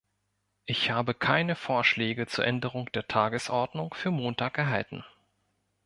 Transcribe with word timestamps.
Ich 0.65 0.89
habe 0.89 1.13
keine 1.13 1.55
Vorschläge 1.55 2.25
zur 2.25 2.43
Änderung 2.43 2.91
der 2.91 3.07
Tagesordnung 3.07 3.93
für 3.93 4.09
Montag 4.09 4.57
erhalten. 4.57 5.03